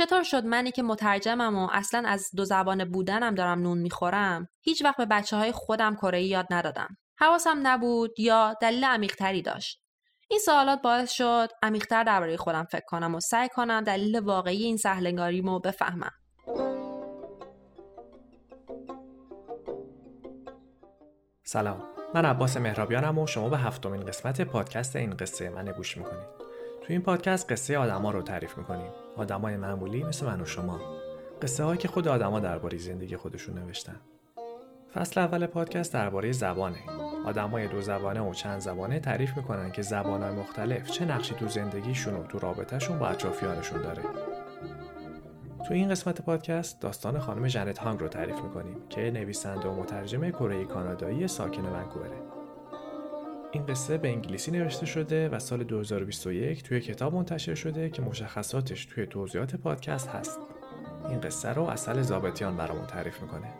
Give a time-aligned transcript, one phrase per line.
[0.00, 4.84] چطور شد منی که مترجمم و اصلا از دو زبان بودنم دارم نون می‌خورم هیچ
[4.84, 6.96] وقت به بچه های خودم کره یاد ندادم.
[7.18, 9.82] حواسم نبود یا دلیل عمیقتری داشت.
[10.28, 14.76] این سوالات باعث شد عمیقتر درباره خودم فکر کنم و سعی کنم دلیل واقعی این
[14.76, 16.12] سهلنگاریمو بفهمم.
[21.44, 21.82] سلام.
[22.14, 26.40] من عباس مهرابیانم و شما به هفتمین قسمت پادکست این قصه من گوش می‌کنید.
[26.80, 28.90] تو این پادکست قصه آدما رو تعریف می‌کنیم.
[29.16, 30.80] آدمای معمولی مثل من و شما.
[31.42, 33.96] قصه هایی که خود آدما درباره زندگی خودشون نوشتن.
[34.94, 36.78] فصل اول پادکست درباره زبانه.
[37.26, 42.14] آدمای دو زبانه و چند زبانه تعریف می‌کنن که زبانهای مختلف چه نقشی تو زندگیشون
[42.14, 44.02] و تو رابطهشون با اطرافیانشون داره.
[45.68, 50.30] تو این قسمت پادکست داستان خانم جنت هانگ رو تعریف می‌کنیم که نویسنده و مترجم
[50.30, 52.29] کره کانادایی ساکن ونکووره.
[53.52, 58.84] این قصه به انگلیسی نوشته شده و سال 2021 توی کتاب منتشر شده که مشخصاتش
[58.84, 60.40] توی توضیحات پادکست هست.
[61.08, 63.54] این قصه رو اصل زابطیان برامون تعریف می‌کنه.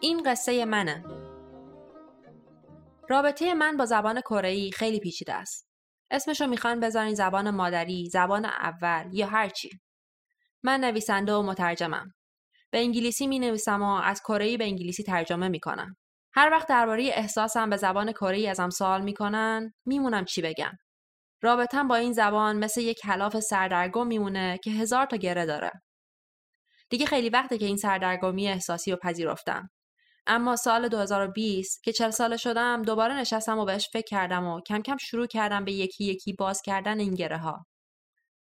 [0.00, 1.04] این قصه منه.
[3.08, 5.68] رابطه من با زبان کره خیلی پیچیده است.
[6.10, 9.70] اسمشو می‌خوان بذارین زبان مادری، زبان اول یا هرچی.
[10.62, 12.14] من نویسنده و مترجمم.
[12.70, 15.96] به انگلیسی می نویسم و از کره به انگلیسی ترجمه می‌کنم.
[16.34, 20.72] هر وقت درباره احساسم به زبان کره ازم سوال می‌کنن میمونم چی بگم.
[21.42, 25.70] رابطم با این زبان مثل یک کلاف سردرگم میمونه که هزار تا گره داره.
[26.90, 29.70] دیگه خیلی وقته که این سردرگمی احساسی رو پذیرفتم.
[30.26, 34.82] اما سال 2020 که چل ساله شدم دوباره نشستم و بهش فکر کردم و کم
[34.82, 37.66] کم شروع کردم به یکی یکی باز کردن این گره ها.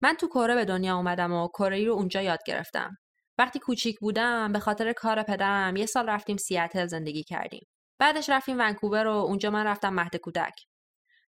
[0.02, 2.96] من تو کره به دنیا اومدم و کره رو اونجا یاد گرفتم.
[3.38, 7.66] وقتی کوچیک بودم به خاطر کار پدرم یه سال رفتیم سیاتل زندگی کردیم.
[8.02, 10.54] بعدش رفتیم ونکوور و اونجا من رفتم مهد کودک.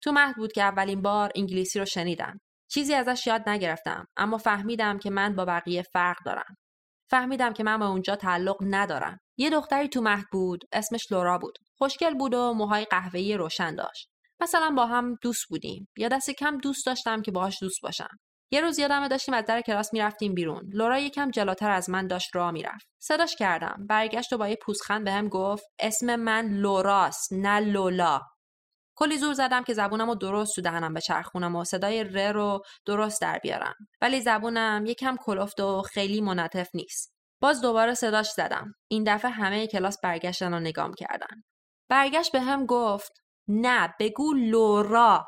[0.00, 2.40] تو مهد بود که اولین بار انگلیسی رو شنیدم.
[2.68, 6.56] چیزی ازش یاد نگرفتم اما فهمیدم که من با بقیه فرق دارم.
[7.10, 9.18] فهمیدم که من به اونجا تعلق ندارم.
[9.36, 14.10] یه دختری تو مهد بود اسمش لورا بود خوشگل بود و موهای قهوه‌ای روشن داشت
[14.40, 18.18] مثلا با هم دوست بودیم یا دست کم دوست داشتم که باهاش دوست باشم
[18.50, 22.36] یه روز یادمه داشتیم از در کلاس می‌رفتیم بیرون لورا یکم جلوتر از من داشت
[22.36, 27.60] راه می‌رفت صداش کردم برگشت و با یه پوزخند بهم گفت اسم من لوراست نه
[27.60, 28.20] لولا
[28.96, 33.20] کلی زور زدم که زبونم رو درست تو دهنم بچرخونم و صدای ر رو درست
[33.20, 38.72] در بیارم ولی زبونم یکم کلفت و خیلی منطف نیست باز دوباره صداش زدم.
[38.88, 41.42] این دفعه همه کلاس برگشتن و نگام کردن.
[41.88, 43.12] برگشت به هم گفت
[43.48, 45.26] نه بگو لورا.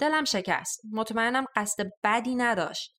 [0.00, 0.80] دلم شکست.
[0.92, 2.96] مطمئنم قصد بدی نداشت.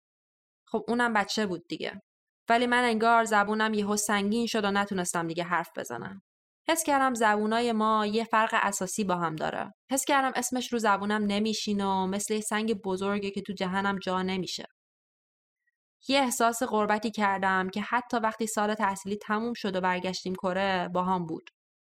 [0.67, 2.01] خب اونم بچه بود دیگه.
[2.49, 6.21] ولی من انگار زبونم یهو سنگین شد و نتونستم دیگه حرف بزنم.
[6.67, 9.73] حس کردم زبونای ما یه فرق اساسی با هم داره.
[9.91, 14.65] حس کردم اسمش رو زبونم نمیشین و مثل سنگ بزرگه که تو جهنم جا نمیشه.
[16.07, 21.03] یه احساس غربتی کردم که حتی وقتی سال تحصیلی تموم شد و برگشتیم کره با
[21.03, 21.49] هم بود.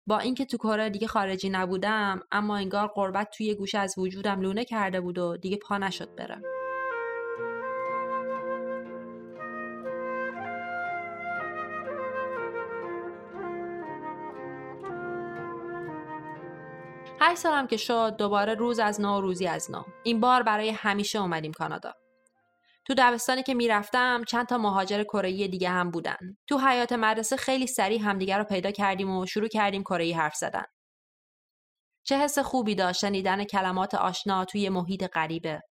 [0.09, 4.65] با اینکه تو کره دیگه خارجی نبودم اما انگار غربت توی گوشه از وجودم لونه
[4.65, 6.41] کرده بود و دیگه پا نشد بره.
[17.21, 19.83] هشت سالم که شد دوباره روز از نو روزی از نو.
[20.03, 21.93] این بار برای همیشه اومدیم کانادا.
[22.89, 26.17] تو دبستانی که می‌رفتم چند تا مهاجر کره دیگه هم بودن.
[26.47, 30.63] تو حیات مدرسه خیلی سریع همدیگه رو پیدا کردیم و شروع کردیم کره حرف زدن.
[32.05, 35.61] چه حس خوبی داشت شنیدن کلمات آشنا توی محیط غریبه.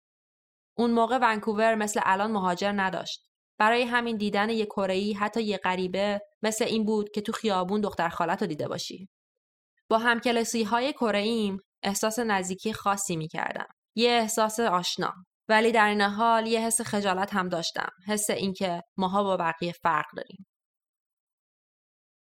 [0.76, 3.20] اون موقع ونکوور مثل الان مهاجر نداشت.
[3.58, 8.08] برای همین دیدن یه کره حتی یه غریبه مثل این بود که تو خیابون دختر
[8.08, 9.08] خالت رو دیده باشی.
[9.88, 13.68] با همکلاسی های کره احساس نزدیکی خاصی می‌کردم.
[13.96, 15.12] یه احساس آشنا.
[15.48, 17.90] ولی در این حال یه حس خجالت هم داشتم.
[18.06, 20.46] حس اینکه ماها با بقیه فرق داریم.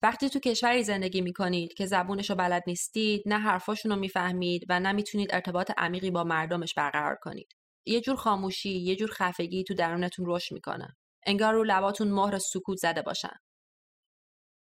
[0.03, 4.65] وقتی تو کشوری زندگی می کنید که زبونش رو بلد نیستید نه حرفاشون رو می‌فهمید
[4.69, 7.53] و نه می‌تونید ارتباط عمیقی با مردمش برقرار کنید.
[7.85, 10.95] یه جور خاموشی یه جور خفگی تو درونتون رشد می‌کنه.
[11.25, 13.35] انگار رو لباتون مهر سکوت زده باشن.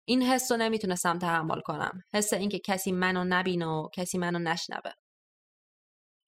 [0.07, 2.01] این حس رو نمی‌تونستم تحمل کنم.
[2.13, 4.91] حس اینکه کسی منو نبینه و کسی منو نشنوه.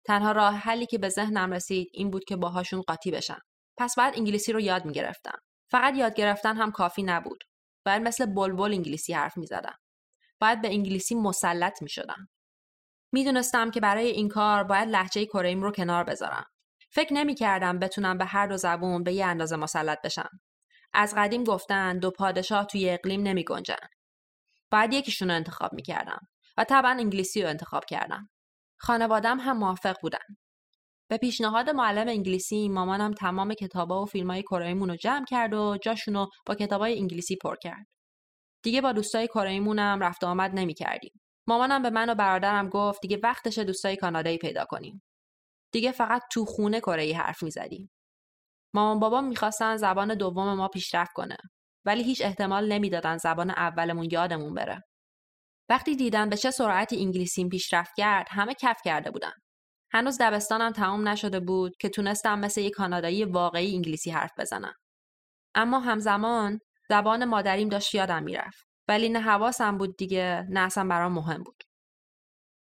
[0.08, 3.40] تنها راه حلی که به ذهنم رسید این بود که باهاشون قاطی بشم.
[3.78, 5.38] پس بعد انگلیسی رو یاد می‌گرفتم.
[5.72, 7.44] فقط یاد گرفتن هم کافی نبود.
[7.86, 9.78] باید مثل بلبل انگلیسی حرف می‌زدم.
[10.40, 12.30] باید به انگلیسی مسلط می شدم.
[13.12, 16.46] می‌دونستم که برای این کار باید لحجه کره رو کنار بذارم.
[16.92, 20.30] فکر نمی کردم بتونم به هر دو زبون به یه اندازه مسلط بشم.
[20.94, 23.88] از قدیم گفتن دو پادشاه توی اقلیم نمی گنجن.
[24.72, 28.30] باید یکیشون رو انتخاب می کردم و طبعا انگلیسی رو انتخاب کردم.
[28.86, 30.36] خانوادم هم موافق بودن.
[31.10, 36.26] به پیشنهاد معلم انگلیسی مامانم تمام کتابا و فیلمای کره‌ایمون رو جمع کرد و جاشونو
[36.46, 37.86] با کتابای انگلیسی پر کرد.
[38.64, 41.22] دیگه با دوستای کره‌ایمونم رفت و آمد نمی‌کردیم.
[41.48, 45.04] مامانم به من و برادرم گفت دیگه وقتشه دوستای کانادایی پیدا کنیم.
[45.72, 47.92] دیگه فقط تو خونه کره حرف می‌زدیم.
[48.74, 51.38] مامان بابام می‌خواستن زبان دوم ما پیشرفت کنه
[51.86, 54.84] ولی هیچ احتمال نمی‌دادن زبان اولمون یادمون بره.
[55.70, 59.32] وقتی دیدن به چه سرعتی انگلیسیم پیشرفت کرد همه کف کرده بودن.
[59.92, 64.74] هنوز دبستانم تمام نشده بود که تونستم مثل یک کانادایی واقعی انگلیسی حرف بزنم.
[65.56, 66.60] اما همزمان
[66.90, 68.66] زبان مادریم داشت یادم می‌رفت.
[68.88, 71.64] ولی نه حواسم بود دیگه نه اصلا برام مهم بود.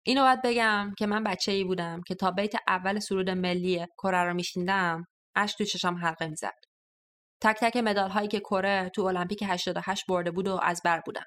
[0.06, 4.24] اینو باید بگم که من بچه ای بودم که تا بیت اول سرود ملی کره
[4.24, 5.04] رو میشیندم
[5.36, 6.60] اش تو چشم حلقه می‌زد.
[7.42, 11.25] تک تک مدال هایی که کره تو المپیک 88 برده بود و از بر بودم.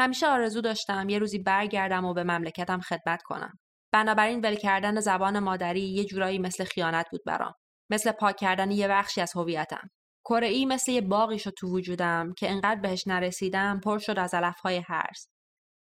[0.00, 3.58] همیشه آرزو داشتم یه روزی برگردم و به مملکتم خدمت کنم.
[3.92, 7.54] بنابراین ول کردن زبان مادری یه جورایی مثل خیانت بود برام.
[7.90, 9.90] مثل پاک کردن یه بخشی از هویتم.
[10.24, 14.34] کره ای مثل یه باقی شد تو وجودم که انقدر بهش نرسیدم پر شد از
[14.34, 15.28] علفهای هرس.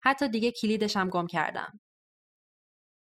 [0.03, 1.79] حتی دیگه کلیدشم گم کردم.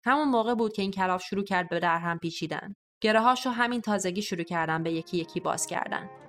[0.06, 2.74] همون موقع بود که این کلاف شروع کرد به در هم پیچیدن.
[3.02, 6.25] گره هاشو همین تازگی شروع کردم به یکی یکی باز کردن.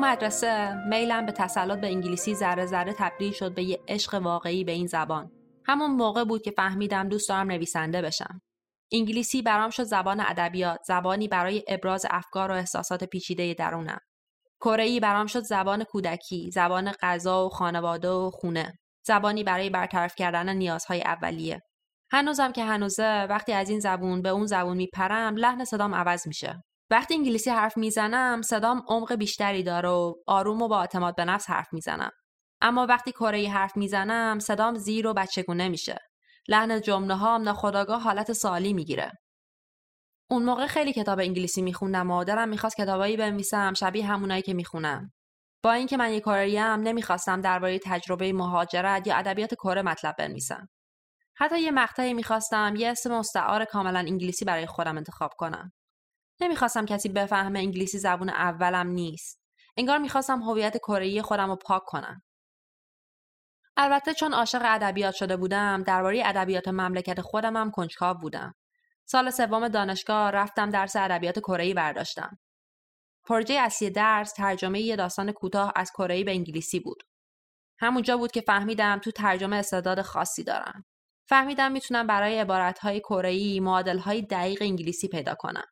[0.00, 4.72] مدرسه میلم به تسلط به انگلیسی ذره ذره تبدیل شد به یه عشق واقعی به
[4.72, 5.30] این زبان.
[5.64, 8.40] همون موقع بود که فهمیدم دوست دارم نویسنده بشم.
[8.92, 13.98] انگلیسی برام شد زبان ادبیات، زبانی برای ابراز افکار و احساسات پیچیده درونم.
[14.60, 20.56] کره برام شد زبان کودکی، زبان غذا و خانواده و خونه، زبانی برای برطرف کردن
[20.56, 21.60] نیازهای اولیه.
[22.12, 26.62] هنوزم که هنوزه وقتی از این زبون به اون زبون میپرم لحن صدام عوض میشه.
[26.90, 31.50] وقتی انگلیسی حرف می‌زنم صدام عمق بیشتری داره و آروم و با اعتماد به نفس
[31.50, 32.10] حرف می‌زنم.
[32.60, 35.98] اما وقتی کره حرف می‌زنم صدام زیر و بچگونه میشه.
[36.48, 39.12] لحن جمله هم ناخداگاه حالت سالی می‌گیره.
[40.30, 45.12] اون موقع خیلی کتاب انگلیسی میخوندم و دلم می‌خواست کتابایی بنویسم شبیه همونایی که می‌خونم.
[45.62, 50.68] با اینکه من یک کوره‌ایم نمی‌خواستم درباره تجربه مهاجرت یا ادبیات کره مطلب بنویسم.
[51.36, 55.72] حتی یه مقطعی می‌خواستم یه اسم مستعار کاملا انگلیسی برای خودم انتخاب کنم.
[56.40, 59.40] نمی‌خواستم کسی بفهمه انگلیسی زبون اولم نیست.
[59.76, 62.22] انگار می‌خواستم هویت کره خودم رو پاک کنم.
[63.76, 68.54] البته چون عاشق ادبیات شده بودم درباره ادبیات مملکت خودم هم کنجکاو بودم.
[69.04, 72.38] سال سوم دانشگاه رفتم درس ادبیات کره برداشتم.
[73.24, 77.02] پروژه اصلی درس ترجمه یه داستان کوتاه از کره به انگلیسی بود.
[77.78, 80.84] همونجا بود که فهمیدم تو ترجمه استعداد خاصی دارم.
[81.28, 85.66] فهمیدم می‌تونم برای عبارتهای کره‌ای معادلهای دقیق انگلیسی پیدا کنم.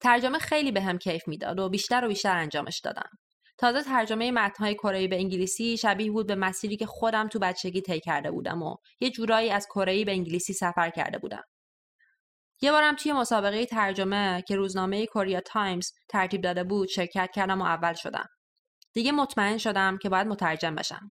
[0.00, 3.10] ترجمه خیلی به کیف می‌داد و بیشتر و بیشتر انجامش دادم
[3.58, 8.00] تازه ترجمه متنهای کره به انگلیسی شبیه بود به مسیری که خودم تو بچگی طی
[8.00, 11.42] کرده بودم و یه جورایی از کره به انگلیسی سفر کرده بودم.
[12.60, 17.64] یه بارم توی مسابقه ترجمه که روزنامه کوریا تایمز ترتیب داده بود شرکت کردم و
[17.64, 18.26] اول شدم.
[18.92, 21.10] دیگه مطمئن شدم که باید مترجم بشم.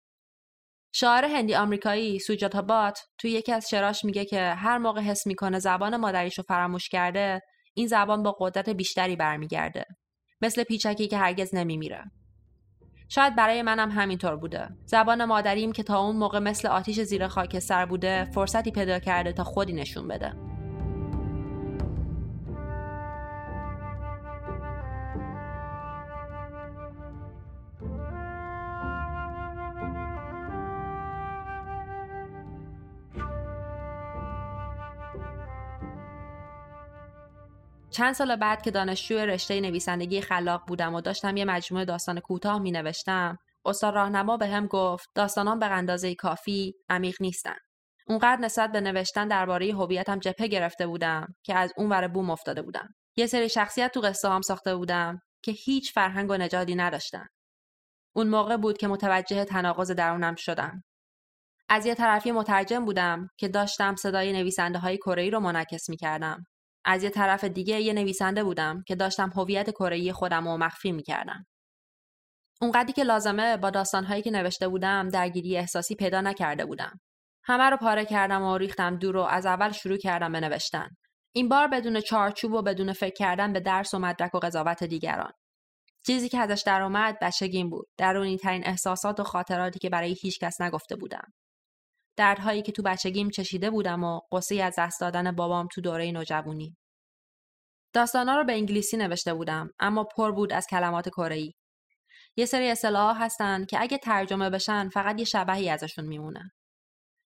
[0.91, 5.59] شاعر هندی آمریکایی سوجاتا بات توی یکی از شراش میگه که هر موقع حس می‌کنه
[5.59, 7.41] زبان مادریشو فراموش کرده
[7.73, 9.85] این زبان با قدرت بیشتری برمیگرده.
[10.41, 12.03] مثل پیچکی که هرگز نمیمیره.
[13.09, 14.69] شاید برای منم همینطور بوده.
[14.85, 19.43] زبان مادریم که تا اون موقع مثل آتیش زیر خاکستر بوده فرصتی پیدا کرده تا
[19.43, 20.58] خودی نشون بده.
[37.91, 42.59] چند سال بعد که دانشجو رشته نویسندگی خلاق بودم و داشتم یه مجموعه داستان کوتاه
[42.59, 47.55] می نوشتم استاد راهنما به هم گفت داستانان به اندازه کافی عمیق نیستن.
[48.07, 52.61] اونقدر نسبت به نوشتن درباره هویتم جپه گرفته بودم که از اون ور بوم افتاده
[52.61, 52.89] بودم.
[53.15, 57.25] یه سری شخصیت تو قصه هم ساخته بودم که هیچ فرهنگ و نژادی نداشتن.
[58.15, 60.83] اون موقع بود که متوجه تناقض درونم شدم.
[61.69, 66.43] از یه طرفی مترجم بودم که داشتم صدای نویسنده های کره رو منعکس می کردم
[66.85, 71.45] از یه طرف دیگه یه نویسنده بودم که داشتم هویت کره خودم رو مخفی می‌کردم.
[72.61, 76.99] اونقدری که لازمه با داستانهایی که نوشته بودم درگیری احساسی پیدا نکرده بودم.
[77.43, 80.89] همه رو پاره کردم و ریختم دور و از اول شروع کردم به نوشتن.
[81.35, 85.31] این بار بدون چارچوب و بدون فکر کردن به درس و مدرک و قضاوت دیگران.
[86.05, 87.87] چیزی که ازش در اومد بچگیم بود.
[87.97, 91.33] درونی ترین احساسات و خاطراتی که برای هیچ کس نگفته بودم.
[92.19, 96.77] دردهایی که تو بچگیم چشیده بودم و قصه از دست دادن بابام تو دوره نوجوانی.
[97.93, 101.53] داستانا رو به انگلیسی نوشته بودم اما پر بود از کلمات کره‌ای.
[102.35, 106.51] یه سری اصطلاح هستن که اگه ترجمه بشن فقط یه شبهی ازشون میمونه.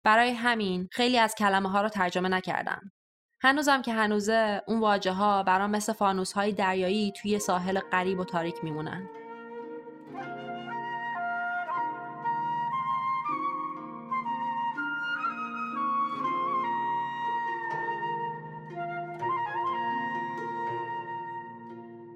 [0.04, 2.92] برای همین خیلی از کلمه ها رو ترجمه نکردم.
[3.40, 8.25] هنوزم که هنوزه اون واجه ها برام مثل فانوس های دریایی توی ساحل غریب و
[8.25, 9.20] تاریک میمونن.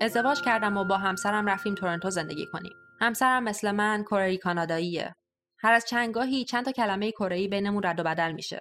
[0.05, 2.73] ازدواج کردم و با همسرم رفتیم تورنتو زندگی کنیم.
[3.01, 5.15] همسرم مثل من کره کاناداییه.
[5.59, 8.61] هر از چندگاهی چند تا کلمه کره بینمون رد و بدل میشه.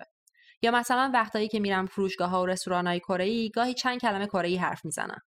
[0.62, 4.60] یا مثلا وقتایی که میرم فروشگاه ها و رستوران های کره گاهی چند کلمه کره
[4.60, 5.20] حرف می‌زنم.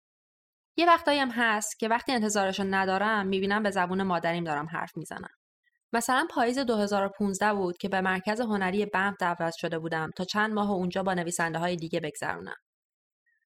[0.77, 5.29] یه وقتایی هم هست که وقتی انتظارشو ندارم می‌بینم به زبون مادریم دارم حرف می‌زنم.
[5.93, 10.71] مثلا پاییز 2015 بود که به مرکز هنری بمب دعوت شده بودم تا چند ماه
[10.71, 12.55] اونجا با نویسنده های دیگه بگذرونم.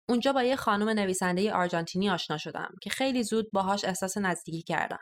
[0.10, 5.00] اونجا با یه خانم نویسنده آرژانتینی آشنا شدم که خیلی زود باهاش احساس نزدیکی کردم.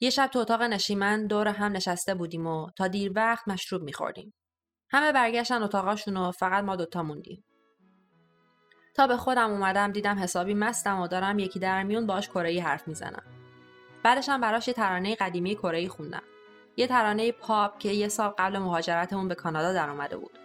[0.00, 4.34] یه شب تو اتاق نشیمن دور هم نشسته بودیم و تا دیر وقت مشروب میخوردیم.
[4.90, 7.44] همه برگشتن اتاقاشون و فقط ما دوتا موندیم.
[8.96, 12.88] تا به خودم اومدم دیدم حسابی مستم و دارم یکی در میون باش کره حرف
[12.88, 13.22] می‌زنم.
[14.04, 16.22] بعدش هم براش یه ترانه قدیمی کره خوندم.
[16.76, 20.38] یه ترانه پاپ که یه سال قبل مهاجرتمون به کانادا در اومده بود.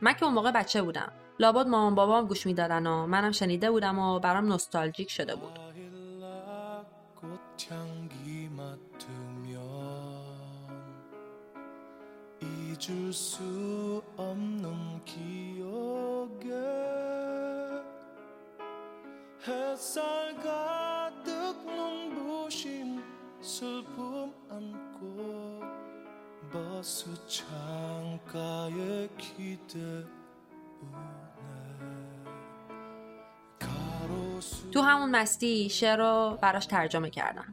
[0.00, 1.12] من که اون موقع بچه بودم.
[1.40, 5.58] لابد مامان بابام گوش می‌دادن و منم شنیده بودم و برام نوستالژیک شده بود.
[34.72, 37.52] تو همون مستی شعر رو براش ترجمه کردم.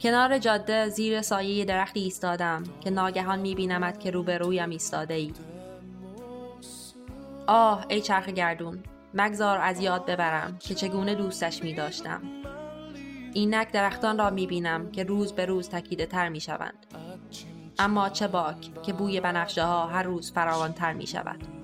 [0.00, 5.32] کنار جاده زیر سایه درختی ایستادم که ناگهان میبینمت که روبرویم ایستاده ای
[7.46, 8.82] آه ای چرخ گردون
[9.14, 12.22] مگذار از یاد ببرم که چگونه دوستش می داشتم
[13.34, 16.40] اینک درختان را می بینم که روز به روز تکیده تر می
[17.78, 21.59] اما چه باک که بوی بنفشه ها هر روز فراوان تر می شود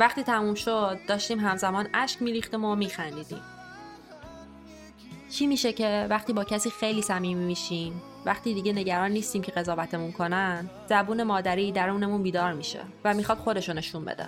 [0.00, 3.42] وقتی تموم شد داشتیم همزمان اشک میریختیم و میخندیدیم.
[5.30, 10.12] چی میشه که وقتی با کسی خیلی صمیمی میشیم وقتی دیگه نگران نیستیم که قضاوتمون
[10.12, 14.26] کنن زبون مادری درونمون بیدار میشه و می‌خواد خودشو نشون بده.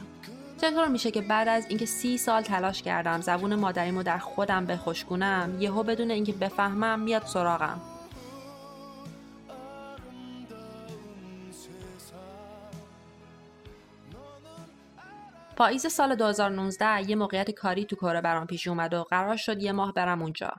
[0.60, 5.56] چطور میشه که بعد از اینکه سی سال تلاش کردم زبون مادریمو در خودم بخشکونم
[5.60, 7.80] یهو بدون اینکه بفهمم میاد سراغم؟
[15.62, 19.72] پاییز سال 2019 یه موقعیت کاری تو کره برام پیش اومد و قرار شد یه
[19.72, 20.50] ماه برم اونجا.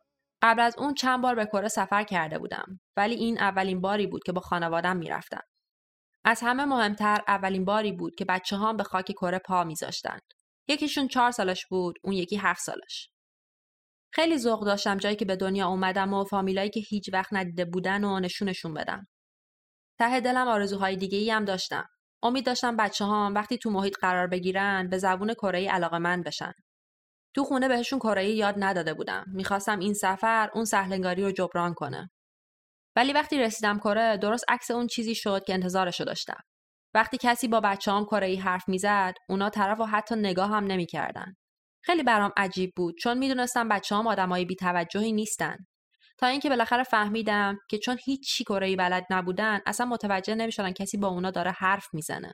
[0.42, 4.24] قبل از اون چند بار به کره سفر کرده بودم ولی این اولین باری بود
[4.24, 5.42] که با خانوادم می‌رفتم.
[6.26, 10.22] از همه مهمتر اولین باری بود که بچه هم به خاک کره پا میذاشتند.
[10.68, 13.10] یکیشون چهار سالش بود، اون یکی هفت سالش.
[14.14, 18.04] خیلی ذوق داشتم جایی که به دنیا اومدم و فامیلایی که هیچ وقت ندیده بودن
[18.04, 19.08] و نشونشون بدم.
[20.00, 21.90] ته دلم آرزوهای دیگه ای هم داشتم.
[22.24, 26.52] امید داشتم بچه ها وقتی تو محیط قرار بگیرن به زبون کره علاقه من بشن.
[27.36, 29.26] تو خونه بهشون کره یاد نداده بودم.
[29.28, 32.10] می‌خواستم این سفر اون سهلنگاری رو جبران کنه.
[32.96, 36.40] ولی وقتی رسیدم کره درست عکس اون چیزی شد که انتظارشو داشتم.
[36.94, 41.34] وقتی کسی با بچه هم کره حرف می‌زد اونا طرف و حتی نگاه هم نمی‌کردن.
[41.84, 45.58] خیلی برام عجیب بود چون می‌دونستم بچه هم آدمای بیتوجهی نیستن.
[46.24, 48.44] تا اینکه بالاخره فهمیدم که چون هیچ چی
[48.76, 52.34] بلد نبودن اصلا متوجه نمی‌شدن کسی با اونا داره حرف می‌زنه.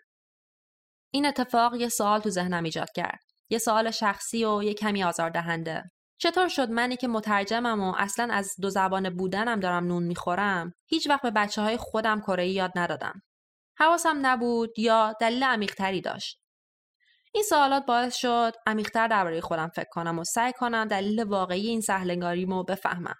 [1.13, 3.19] این اتفاق یه سوال تو ذهنم ایجاد کرد.
[3.50, 5.84] یه سوال شخصی و یه کمی آزاردهنده.
[6.17, 11.10] چطور شد منی که مترجمم و اصلا از دو زبان بودنم دارم نون می‌خورم هیچ
[11.10, 13.22] وقت به بچه های خودم کره یاد ندادم.
[13.77, 16.39] حواسم نبود یا دلیل عمیقتری داشت؟
[17.34, 21.81] این سوالات باعث شد عمیقتر درباره خودم فکر کنم و سعی کنم دلیل واقعی این
[21.81, 23.15] سهلنگاریمو بفهمم.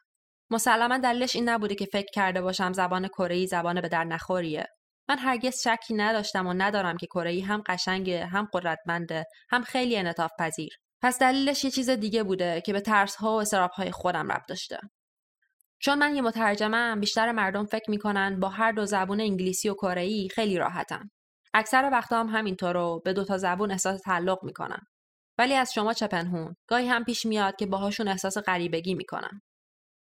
[0.52, 4.68] مسلما دلیلش این نبوده که فکر کرده باشم زبان کره زبان به در نخوریه.
[5.10, 10.32] من هرگز شکی نداشتم و ندارم که کره هم قشنگه هم قدرتمنده هم خیلی انعطاف
[10.40, 14.32] پذیر پس دلیلش یه چیز دیگه بوده که به ترس ها و استراب های خودم
[14.32, 14.80] ربط داشته.
[15.80, 20.28] چون من یه مترجمم بیشتر مردم فکر می‌کنن با هر دو زبون انگلیسی و کره
[20.28, 21.12] خیلی راحتم
[21.54, 24.82] اکثر وقتا هم همینطور رو به دو تا زبون احساس تعلق می‌کنم
[25.38, 29.42] ولی از شما چه پنهون؟ گاهی هم پیش میاد که باهاشون احساس غریبگی می‌کنم.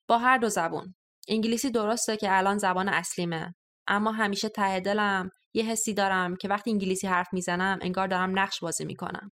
[0.10, 0.96] با هر دو زبون
[1.28, 3.56] انگلیسی درسته که الان زبان اصلیمه
[3.88, 8.60] اما همیشه ته دلم یه حسی دارم که وقتی انگلیسی حرف می‌زنم انگار دارم نقش
[8.60, 9.32] بازی می‌کنم.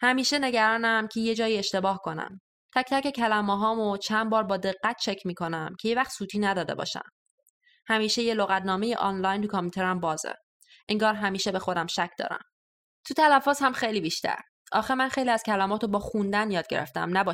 [0.00, 2.40] همیشه نگرانم که یه جایی اشتباه کنم.
[2.74, 6.74] تک تک کلمه هامو چند بار با دقت چک می‌کنم که یه وقت سوتی نداده
[6.74, 7.08] باشم.
[7.86, 10.34] همیشه یه لغتنامه آنلاین تو کامپیوترم بازه.
[10.88, 12.42] انگار همیشه به خودم شک دارم.
[13.06, 14.38] تو تلفظ هم خیلی بیشتر.
[14.72, 17.24] آخه من خیلی از کلمات رو با خوندن یاد گرفتم نه.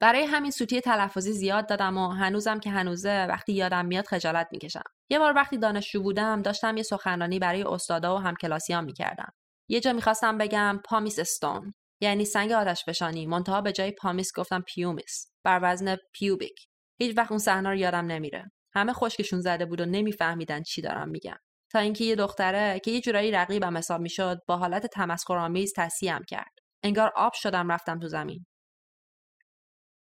[0.00, 4.82] برای همین سوتی تلفظی زیاد دادم و هنوزم که هنوزه وقتی یادم میاد خجالت می‌کشم.
[5.10, 9.32] یه بار وقتی دانشجو بودم داشتم یه سخنرانی برای استادا و همکلاسیام می‌کردم.
[9.68, 14.60] یه جا می‌خواستم بگم پامیس استون یعنی سنگ آتش فشانی منتها به جای پامیس گفتم
[14.60, 16.66] پیومیس بر وزن پیوبیک.
[17.00, 18.50] هیچ وقت اون صحنه رو یادم نمیره.
[18.74, 21.36] همه خشکشون زده بود و نمیفهمیدن چی دارم میگم.
[21.72, 26.52] تا اینکه یه دختره که یه جورایی رقیبم حساب می‌شد با حالت تمسخرآمیز تصحیحم کرد.
[26.82, 28.46] انگار آب شدم رفتم تو زمین.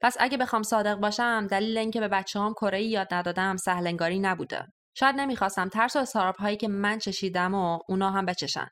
[0.00, 4.66] پس اگه بخوام صادق باشم دلیل اینکه به بچه هم کره یاد ندادم سهلنگاری نبوده.
[4.94, 8.68] شاید نمی‌خواستم ترس و استراب هایی که من چشیدم و اونا هم بچشن.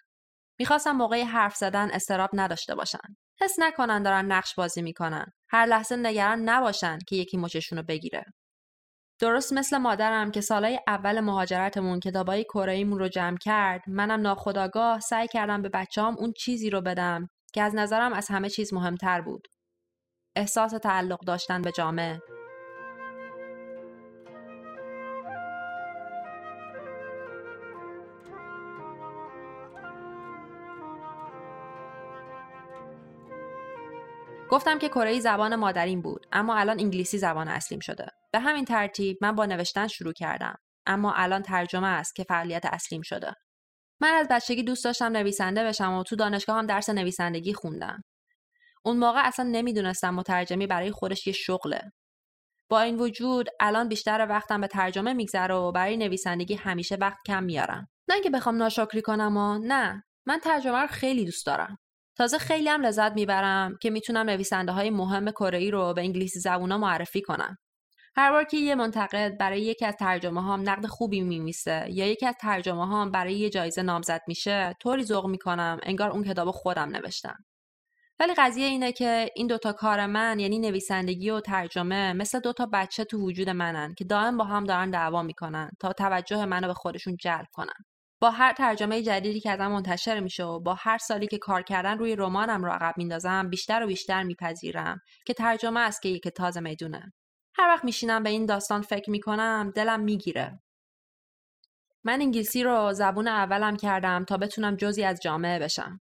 [0.58, 3.16] می‌خواستم موقع حرف زدن استراب نداشته باشن.
[3.40, 5.26] حس نکنن دارن نقش بازی می‌کنن.
[5.48, 8.24] هر لحظه نگران نباشن که یکی مچشون رو بگیره.
[9.20, 15.28] درست مثل مادرم که سالای اول مهاجرتمون کتابای کره‌ایمون رو جمع کرد منم ناخداگاه سعی
[15.28, 19.48] کردم به بچه‌هام اون چیزی رو بدم که از نظرم از همه چیز مهمتر بود.
[20.36, 22.22] احساس تعلق داشتن به جامعه.
[34.50, 38.06] گفتم که کره زبان مادریم بود اما الان انگلیسی زبان اصلیم شده.
[38.32, 43.02] به همین ترتیب من با نوشتن شروع کردم اما الان ترجمه است که فعالیت اصلیم
[43.02, 43.32] شده.
[44.00, 48.02] من از بچگی دوست داشتم نویسنده بشم و تو دانشگاه هم درس نویسندگی خوندم.
[48.86, 51.92] اون موقع اصلا نمی‌دونستم مترجمی برای خودش یه شغله
[52.68, 57.44] با این وجود الان بیشتر وقتم به ترجمه میگذره و برای نویسندگی همیشه وقت کم
[57.44, 61.78] میارم نه اینکه بخوام ناشکری کنم و نه من ترجمه رو خیلی دوست دارم
[62.16, 66.78] تازه خیلی هم لذت می‌برم که می‌تونم نویسنده های مهم کره رو به انگلیسی زبونا
[66.78, 67.56] معرفی کنم.
[68.16, 72.26] هر بار که یه منتقد برای یکی از ترجمه هام نقد خوبی میمیسه یا یکی
[72.26, 76.88] از ترجمه هام برای یه جایزه نامزد میشه طوری ذوق می‌کنم انگار اون کتاب خودم
[76.88, 77.44] نوشتم.
[78.20, 83.04] ولی قضیه اینه که این دوتا کار من یعنی نویسندگی و ترجمه مثل دوتا بچه
[83.04, 87.16] تو وجود منن که دائم با هم دارن دعوا می‌کنن تا توجه منو به خودشون
[87.20, 87.84] جلب کنن.
[88.20, 91.98] با هر ترجمه جدیدی که ازم منتشر میشه و با هر سالی که کار کردن
[91.98, 96.60] روی رمانم رو عقب میندازم بیشتر و بیشتر میپذیرم که ترجمه است که یک تازه
[96.60, 97.12] می‌دونه.
[97.54, 100.60] هر وقت میشینم به این داستان فکر می‌کنم دلم می‌گیره.
[102.04, 106.00] من انگلیسی رو زبون اولم کردم تا بتونم جزی از جامعه بشم.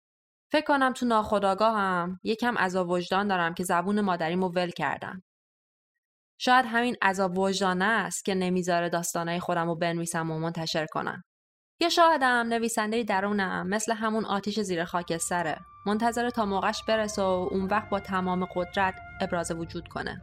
[0.53, 5.23] فکر کنم تو ناخداگاهم یکم عذاب وجدان دارم که زبون مادریمو ول کردم.
[6.41, 11.23] شاید همین عذاب وجدانه است که نمی‌ذاره داستانهای خودم رو بنویسم و منتشر کنم.
[11.81, 15.59] یا شاهدم نویسنده درونم مثل همون آتیش زیر خاکستره.
[15.87, 20.23] منتظر تا موقعش برسه و اون وقت با تمام قدرت ابراز وجود کنه.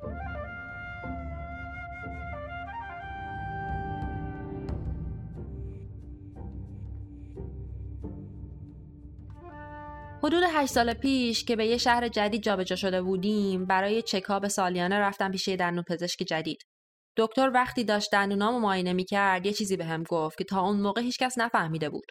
[10.23, 14.99] حدود هشت سال پیش که به یه شهر جدید جابجا شده بودیم برای چکاب سالیانه
[14.99, 16.61] رفتم پیش یه دندون پزشک جدید.
[17.17, 21.37] دکتر وقتی داشت دندونامو معاینه می‌کرد یه چیزی بهم گفت که تا اون موقع هیچکس
[21.37, 22.05] نفهمیده بود.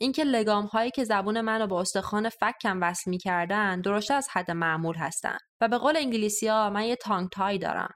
[0.00, 4.96] اینکه لگام هایی که زبون منو با استخوان فکم وصل می‌کردن درشته از حد معمول
[4.96, 7.94] هستن و به قول انگلیسی ها من یه تانگ تای دارم.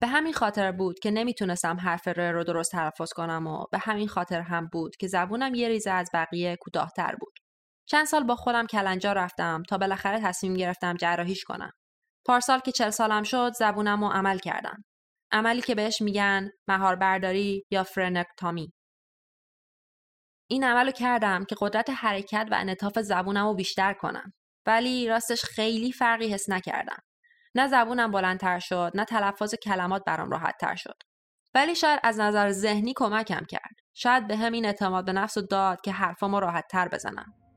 [0.00, 4.08] به همین خاطر بود که نمی‌تونستم حرف ر رو درست تلفظ کنم و به همین
[4.08, 7.32] خاطر هم بود که زبونم یه ریزه از بقیه کوتاهتر بود.
[7.90, 11.72] چند سال با خودم کلنجا رفتم تا بالاخره تصمیم گرفتم جراحیش کنم
[12.26, 14.84] پارسال که چل سالم شد زبونم رو عمل کردم
[15.32, 18.72] عملی که بهش میگن مهار برداری یا فرنکتامی.
[20.50, 24.32] این عملو کردم که قدرت حرکت و انطاف زبونم رو بیشتر کنم.
[24.66, 26.98] ولی راستش خیلی فرقی حس نکردم.
[27.54, 30.96] نه زبونم بلندتر شد نه تلفظ کلمات برام راحت تر شد.
[31.54, 33.74] ولی شاید از نظر ذهنی کمکم کرد.
[33.94, 37.47] شاید به همین اعتماد به نفس و داد که حرفامو راحت تر بزنم.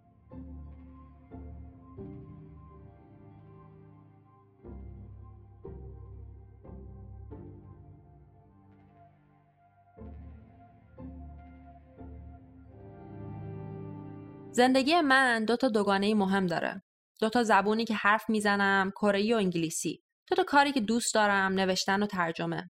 [14.54, 16.84] زندگی من دو تا دوگانه مهم داره.
[17.22, 20.04] دو تا زبونی که حرف می‌زنم، کره و انگلیسی.
[20.30, 22.70] دو تا کاری که دوست دارم، نوشتن و ترجمه.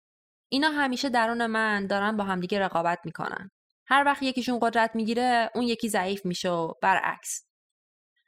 [0.48, 3.50] اینا همیشه درون من دارن با همدیگه رقابت می‌کنن.
[3.86, 7.46] هر وقت یکیشون قدرت می‌گیره، اون یکی ضعیف میشه و برعکس.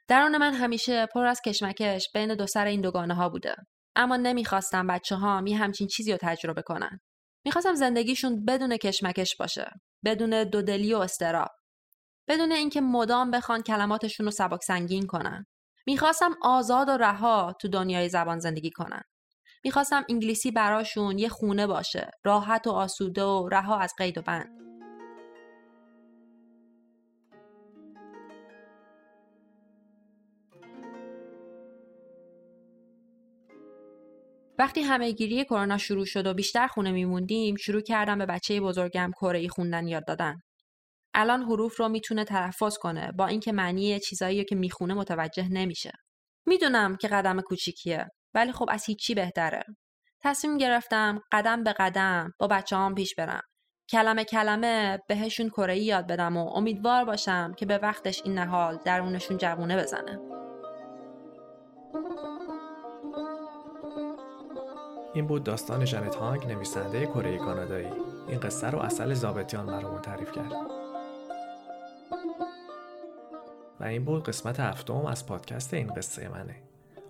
[0.07, 3.55] درون من همیشه پر از کشمکش بین دو سر این دوگانه ها بوده.
[3.95, 6.99] اما نمی‌خواستم بچه ها می همچین چیزی رو تجربه کنن.
[7.45, 9.71] می‌خواستم زندگیشون بدون کشمکش باشه.
[10.05, 11.49] بدون دودلی و استراب
[12.31, 15.45] بدون اینکه مدام بخوان کلماتشون رو سبک سنگین کنن.
[15.87, 19.01] می‌خواستم آزاد و رها تو دنیای زبان زندگی کنن.
[19.63, 24.61] می‌خواستم انگلیسی براشون یه خونه باشه راحت و آسوده و رها از قید و بند.
[34.59, 39.11] وقتی همه گیری کرونا شروع شد و بیشتر خونه میموندیم شروع کردم به بچه بزرگم
[39.21, 40.41] کره خوندن یاد دادن.
[41.13, 45.91] الان حروف رو می‌تونه تلفظ کنه با اینکه معنی چیزایی که می‌خونه متوجه نمیشه.
[46.45, 49.63] می‌دونم که قدم کوچیکیه ولی خب از هیچی بهتره.
[50.23, 53.41] تصمیم گرفتم قدم به قدم با بچه هم پیش برم.
[53.89, 59.37] کلمه کلمه بهشون کره یاد بدم و امیدوار باشم که به وقتش این نهال درونشون
[59.37, 60.19] جوونه بزنه.
[65.13, 67.91] این بود داستان جنت هانگ نویسنده کره کانادایی.
[68.27, 70.80] این قصه رو اصل زابطیان برامون تعریف کرد.
[73.81, 76.55] و این بود قسمت هفتم از پادکست این قصه منه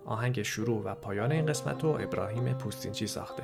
[0.06, 3.42] آهنگ شروع و پایان این قسمت رو ابراهیم پوستینچی ساخته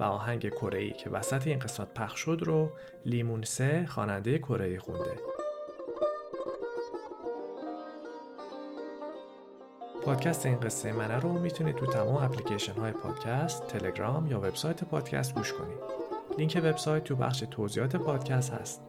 [0.00, 2.70] و آهنگ کره که وسط این قسمت پخش شد رو
[3.06, 5.16] لیمون سه خواننده کره خونده
[10.04, 15.34] پادکست این قصه منه رو می‌تونید تو تمام اپلیکیشن های پادکست، تلگرام یا وبسایت پادکست
[15.34, 15.78] گوش کنید.
[16.38, 18.82] لینک وبسایت تو بخش توضیحات پادکست هست.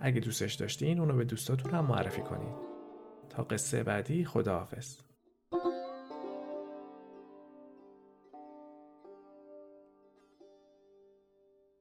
[0.00, 2.63] اگه دوستش داشتین اونو به دوستاتون هم معرفی کنید.
[3.42, 5.03] قصه بعدی خداحافظ.